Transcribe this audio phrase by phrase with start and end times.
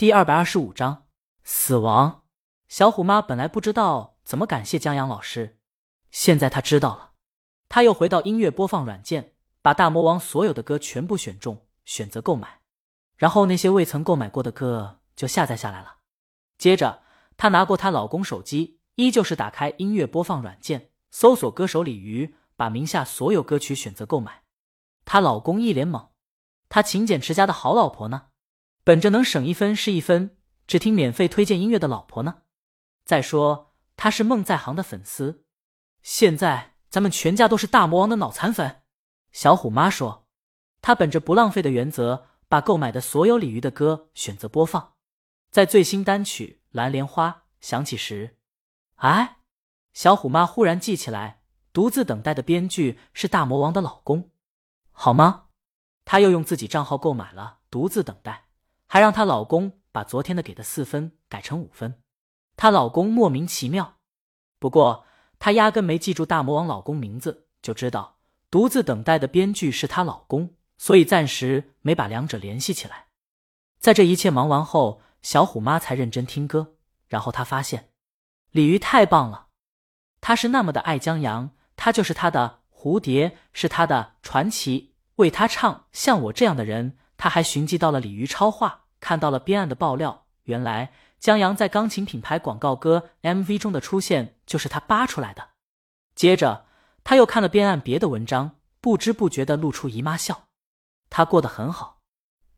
[0.00, 1.08] 第二百二十五章
[1.44, 2.22] 死亡。
[2.68, 5.58] 小虎妈本来不知道怎么感谢江阳老师，
[6.10, 7.10] 现在她知道了。
[7.68, 12.62] 她又回到音乐播放软件，把大魔王所有的歌全部选中，选择购买。
[13.18, 15.96] 然后那些未曾购买过的歌就下载下来了。
[16.56, 17.02] 接着，
[17.36, 24.44] 她拿过她老公手机，依旧是打开音乐播放软件，搜索歌手李鱼，把名下所有歌曲选择购买。
[25.04, 26.08] 她老公一脸懵，
[26.70, 28.28] 她勤俭持家的好老婆呢？
[28.90, 30.36] 本着能省一分是一分，
[30.66, 32.42] 只听免费推荐音乐的老婆呢。
[33.04, 35.44] 再说他是梦在行的粉丝，
[36.02, 38.82] 现在咱们全家都是大魔王的脑残粉。
[39.30, 40.26] 小虎妈说，
[40.82, 44.94] 她本着不浪费的原则，把购买的所有鲤鱼的歌选择播放。
[45.52, 47.30] 在最新单曲《蓝莲花》
[47.60, 48.38] 响起时，
[48.96, 49.36] 哎，
[49.92, 54.32] 小虎妈忽然记起来，独自等待的编剧是大魔王的老公，
[54.90, 55.44] 好吗？
[56.04, 58.46] 她又用自己账号购买了《独自等待》。
[58.92, 62.02] 还让她老公把昨天的给的四分改成五分，
[62.56, 63.98] 她老公莫名其妙。
[64.58, 65.06] 不过
[65.38, 68.18] 她压根没记住大魔王老公名字，就知道
[68.50, 73.06] 独自等待的编剧是她老公，所以暂时没把两者联系起来。
[73.78, 76.74] 在这一切忙完后，小虎妈才认真听歌，
[77.06, 77.90] 然后她发现
[78.50, 79.46] 鲤鱼太棒了，
[80.20, 86.96] 他是那么的爱江阳，他就是他的蝴蝶，是他的传奇，为他唱像我这样的人。
[87.20, 90.24] 他还寻迹到了鲤鱼超话，看到了边岸的爆料。
[90.44, 95.50] 原来江阳在钢琴品牌广告歌 MV 中的出现就是他扒出来的。
[96.14, 96.64] 接着
[97.04, 100.44] 他又看了边岸别的文章，不知不觉的露出姨妈笑。
[101.10, 101.98] 他过得很好，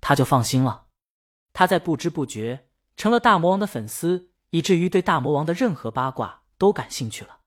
[0.01, 0.87] 他就放心了。
[1.53, 7.41] 他在不知不觉成了大魔王的粉丝，以至于对大魔王的任何八卦都感兴趣了。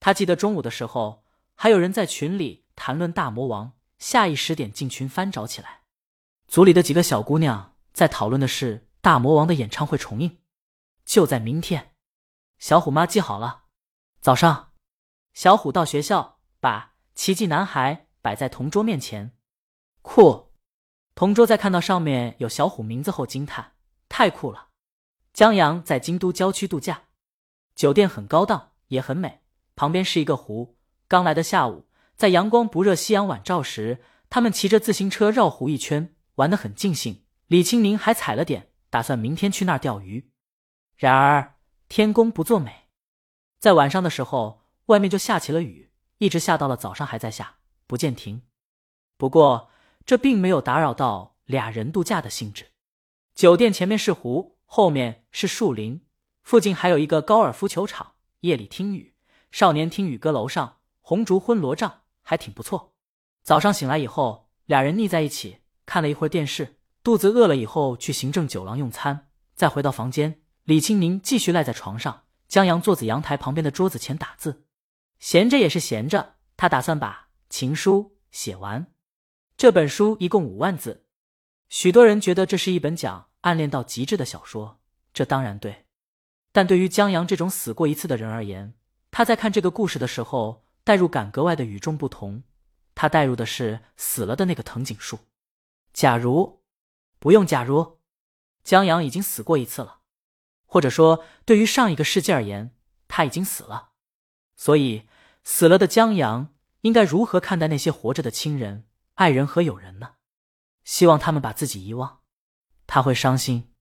[0.00, 1.22] 他记得中午的时候，
[1.54, 5.77] 还有人在群里谈论大魔王，下意识点进群翻找起来。
[6.48, 10.38] 组里的几个小姑娘在讨论的是大魔王的演唱会重映，
[11.04, 11.94] 就在明天。
[12.58, 13.64] 小虎妈记好了。
[14.22, 14.72] 早上，
[15.34, 19.36] 小虎到学校，把奇迹男孩摆在同桌面前。
[20.00, 20.54] 酷！
[21.14, 23.74] 同桌在看到上面有小虎名字后惊叹
[24.08, 24.68] ：“太酷了！”
[25.34, 27.02] 江阳在京都郊区度假，
[27.74, 29.42] 酒店很高档，也很美，
[29.76, 30.78] 旁边是一个湖。
[31.06, 36.14] 刚来的下午，在阳光不热、夕阳晚照时，他们骑着自行车绕湖一圈。
[36.38, 40.30] 玩得很尽兴，李青宁还踩了点，打算明天去那儿钓鱼。
[40.96, 41.56] 然而
[41.88, 42.88] 天公不作美，
[43.58, 47.56] 在晚上的时候，外面就下起了雨，一直下到了早上还在下，
[47.88, 48.42] 不见停。
[49.16, 49.70] 不过
[50.06, 52.68] 这并没有打扰到俩人度假的兴致。
[53.34, 56.06] 酒店前面是湖，后面是树林，
[56.44, 58.14] 附近还有一个高尔夫球场。
[58.40, 59.16] 夜里听雨，
[59.50, 62.94] 少年听雨歌，楼上红烛昏罗帐，还挺不错。
[63.42, 65.57] 早上醒来以后，俩人腻在一起。
[65.88, 70.42] 看了一会儿电视，肚子饿了以后去行政酒廊用餐，再回到房间。
[70.64, 74.66] 李清明继续赖在床上，江阳坐在阳台旁边的桌子前打字。
[75.18, 78.92] 闲着也是闲着，他打算把情书写完。
[79.56, 81.06] 这本书一共五万字，
[81.70, 84.80] 许多人觉得这是一本讲暗恋到极致的小说，
[85.14, 85.86] 这当然对。
[86.52, 88.74] 但对于江阳这种死过一次的人而言，
[89.10, 92.42] 他在看这个故事的时候，代入感格外的与众不同。
[92.94, 95.18] 他代入的是死了的那个藤井树。
[95.98, 96.62] 假如
[97.18, 97.98] 不用假如，
[98.62, 100.02] 江阳已经死过一次了，
[100.64, 102.72] 或者说，对于上一个世纪而言，
[103.08, 103.90] 他已经死了。
[104.54, 105.08] 所以，
[105.42, 110.12] 死了的江阳应该如何看待那些活着的亲人、爱人和友人呢？
[110.84, 112.20] 希望他们把自己遗忘，
[112.86, 113.72] 他会伤心；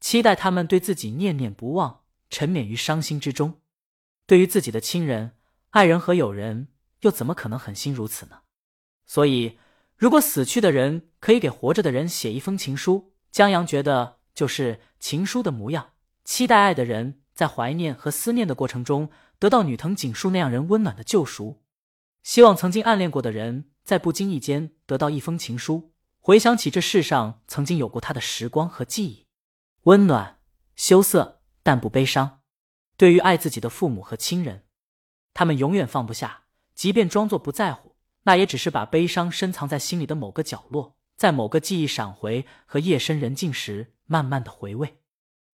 [0.00, 3.60] 期待他们对自己念念不忘，沉湎于伤心之中。
[4.26, 5.38] 对于自己的亲人、
[5.70, 8.40] 爱人和友人，又怎么可能狠心如此呢？
[9.06, 9.60] 所以。
[10.02, 15.92] 如果死去的人可以给活着的人写一封情书，江阳觉得就是情书的模样。
[16.24, 21.62] 期待爱的人在怀念和思念的过程中得到女藤井树那样人温暖的救赎。
[22.24, 29.28] 希望曾经暗恋过的人在不经意间得到一封情书，回想起这世上曾经有过他的时光和记忆，
[29.84, 30.40] 温暖、
[30.74, 32.40] 羞涩但不悲伤。
[32.96, 34.64] 对于爱自己的父母和亲人，
[35.32, 37.91] 他们永远放不下，即便装作不在乎。
[38.24, 45.00] 那也只是把悲伤深藏在心里的某个角落，在某个记忆闪回和夜深人静时，慢慢的回味。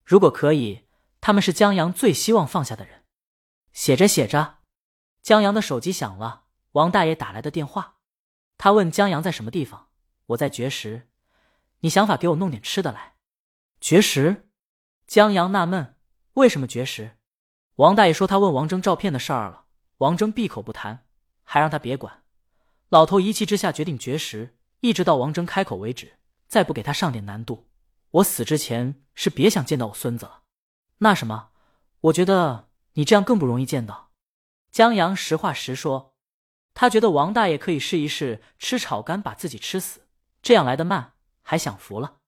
[0.04, 0.86] 如果可以，
[1.20, 3.04] 他们是江阳最希望放下的人。
[3.72, 4.58] 写着写着，
[5.22, 7.96] 江阳的手机响了，王大爷打来的电话。
[8.56, 9.88] 他问江阳在什么地方，
[10.26, 11.08] 我在绝食，
[11.80, 13.14] 你想法给我弄点吃的来。
[13.80, 14.50] 绝食？
[15.06, 15.94] 江阳纳闷，
[16.34, 17.18] 为什么绝食？
[17.76, 19.64] 王大爷说他问王峥照片的事儿了，
[19.98, 21.06] 王峥闭口不谈，
[21.44, 22.24] 还让他别管。
[22.88, 27.68] 老头一气之下决定绝食，一直到王峥开口为止，再不给他上点难度，
[28.12, 30.42] 我死之前是别想见到我孙子了。
[30.98, 31.50] 那什么，
[32.00, 34.10] 我觉得你这样更不容易见到。
[34.70, 36.14] 江阳实话实说，
[36.72, 40.06] 他觉得王大爷可以试一试吃炒肝把自己吃死，
[40.40, 41.12] 这样来得慢，
[41.42, 42.18] 还享福了。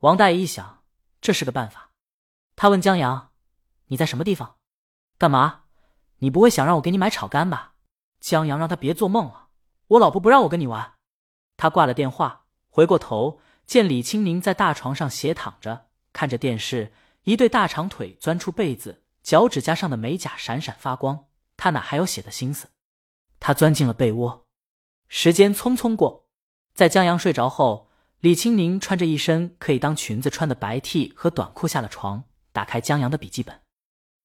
[0.00, 0.82] 王大爷一想，
[1.22, 1.92] 这是个办法。
[2.56, 3.32] 他问江阳
[3.88, 4.56] ：“你在什么地方？
[5.16, 5.62] 干嘛？
[6.18, 7.74] 你不会想让我给你买炒肝吧？”
[8.20, 9.43] 江阳让他别做梦了，
[9.88, 10.94] 我老婆不让我跟你玩。
[11.56, 16.92] 他挂了电话，回过头见李青宁在大床上斜躺着，看着电视，
[17.22, 21.26] 一对大长腿钻出被子，脚趾甲上的美甲闪闪发光。
[21.56, 22.68] 他哪还有写的心思？
[23.38, 24.46] 他钻进了被窝。
[25.08, 26.28] 时间匆匆过，
[26.74, 27.88] 在江阳睡着后，
[28.20, 33.60] 李青宁穿着一身可以当裙子穿的白 T 和短裤下了床，打开江阳的笔记本。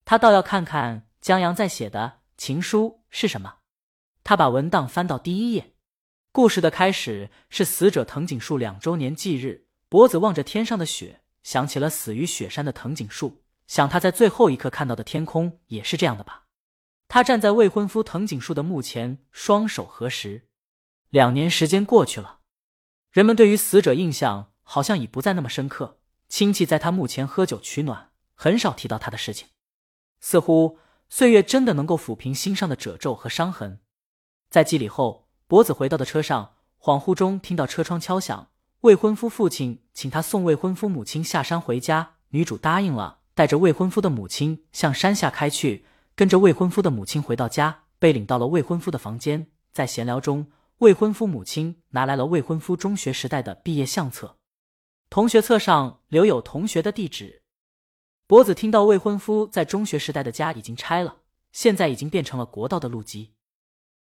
[0.06, 3.59] 他倒要看看江阳在写的情书是什么。
[4.24, 5.74] 他把文档翻到第一页。
[6.31, 16.45] 故事的开始是死者藤井树两周年忌日，脖子望着天上的雪，想起了死于雪山的藤井树，想他在最后一刻看到的天空也是这样的吧。
[17.07, 20.48] 他站在未婚夫藤井树的墓前，双手合十。
[21.10, 22.42] 两年时间过去了，
[23.12, 25.98] 人们对于死者印象好像已不再那么深刻。
[26.27, 29.48] 亲戚在他墓前喝酒取暖，很少提到他的事情。
[30.19, 30.77] 似乎
[31.10, 33.81] 岁月真的能够抚平心上的褶皱和伤痕。
[34.50, 38.50] 在祭礼后，博子回到的车上，恍惚中听到车窗敲响，
[38.81, 45.86] 未婚夫父亲请他送未婚夫母亲下山回家，女主答应了，带着未婚夫的母亲向山下开去。
[46.16, 49.51] 跟着未婚夫的母亲回到家，被领到了未婚夫的房间。
[49.72, 50.48] 在闲聊中，
[50.80, 54.36] 未婚夫母亲拿来了未婚夫中学时代的毕业相册，
[55.10, 57.44] 同学册上留有同学的地址。
[58.25, 61.18] 博子听到未婚夫在中学时代的家已经拆了，
[61.52, 63.36] 现在已经变成了国道的路基。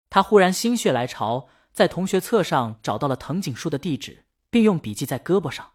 [0.09, 5.73] 他忽然心血来潮，在同学册上找到了藤井树的地址，并用笔记在胳膊上。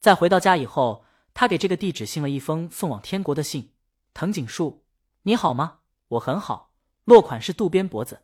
[0.00, 3.72] 在回到家以后，他给这个地址信了一封送往天国的信
[4.12, 4.84] ：“藤井树。”
[5.24, 5.80] 你好吗？
[6.08, 6.72] 我很好。
[7.04, 8.22] 落款是渡边脖子，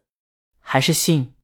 [0.61, 1.35] 还是信？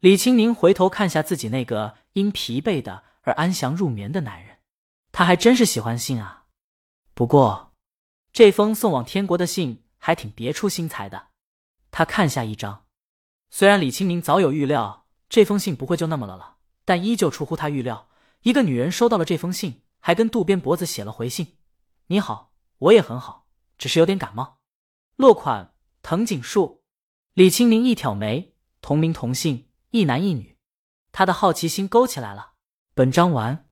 [0.00, 4.58] 李青宁回头看下自己那个因疲惫的而安详入眠的男人，
[5.12, 6.44] 他还真是喜欢信啊。
[7.14, 7.72] 不过，
[8.32, 11.28] 这封送往天国的信还挺别出心裁的。
[11.90, 12.83] 他看下一张，
[13.56, 18.08] 虽然李青宁早有预料这封信不会就那么了了，但依旧出乎他预料。
[18.42, 21.56] 一个女人收到了这封信，还跟渡边脖子写了回信
[22.10, 23.46] ：“你好，我也很好，
[23.78, 24.58] 只是有点感冒。”
[25.14, 25.72] 落款
[26.02, 26.82] 藤井树，
[27.34, 30.58] 李青宁一挑眉，同名同姓，一男一女，
[31.12, 32.54] 他的好奇心勾起来了。
[32.92, 33.68] 本章完。